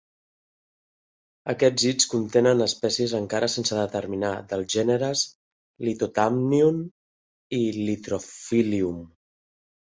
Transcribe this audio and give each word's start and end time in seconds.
Aquests 1.53 1.83
llits 1.87 2.07
contenen 2.13 2.63
espècies 2.67 3.13
encara 3.19 3.51
sense 3.57 3.77
determinar 3.81 4.33
dels 4.55 4.73
gèneres 4.79 5.23
"Lithothamnion" 5.91 6.83
i 7.63 7.63
"Lithophyllum". 7.79 9.01